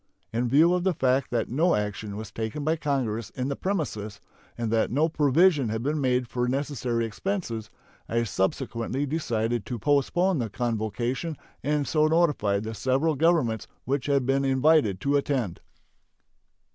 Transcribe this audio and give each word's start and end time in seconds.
In 0.33 0.49
view 0.49 0.73
of 0.73 0.83
the 0.83 0.95
fact 0.95 1.29
that 1.29 1.47
no 1.47 1.75
action 1.75 2.17
was 2.17 2.31
taken 2.31 2.63
by 2.63 2.75
Congress 2.75 3.29
in 3.29 3.49
the 3.49 3.55
premises 3.55 4.19
and 4.57 4.71
that 4.71 4.89
no 4.89 5.07
provision 5.07 5.69
had 5.69 5.83
been 5.83 6.01
made 6.01 6.27
for 6.27 6.47
necessary 6.47 7.05
expenses, 7.05 7.69
I 8.09 8.23
subsequently 8.23 9.05
decided 9.05 9.63
to 9.67 9.77
postpone 9.77 10.39
the 10.39 10.49
convocation, 10.49 11.37
and 11.63 11.87
so 11.87 12.07
notified 12.07 12.63
the 12.63 12.73
several 12.73 13.13
Governments 13.13 13.67
which 13.85 14.07
had 14.07 14.25
been 14.25 14.43
invited 14.43 14.99
to 15.01 15.17
attend. 15.17 15.59